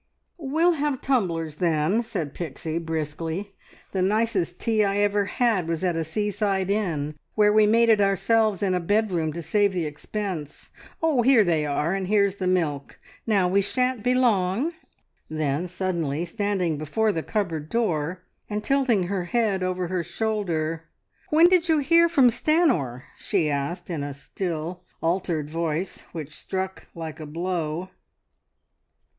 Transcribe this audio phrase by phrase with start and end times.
[0.39, 3.53] "We'll have tumblers then," Pixie said briskly.
[3.91, 8.01] "The nicest tea I ever had was at a seaside inn where we made it
[8.01, 10.71] ourselves in a bedroom to save the expense.
[11.03, 12.99] Oh, here they are, and here's the milk.
[13.27, 14.73] Now we shan't be long!"
[15.29, 20.85] Then suddenly, standing before the cupboard door, and tilting her head over her shoulder,
[21.29, 26.87] "When did you hear from Stanor?" she asked, in a still, altered voice which struck
[26.95, 27.89] like a blow.